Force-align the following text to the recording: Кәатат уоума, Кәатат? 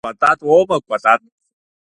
Кәатат 0.05 0.39
уоума, 0.47 0.77
Кәатат? 0.87 1.21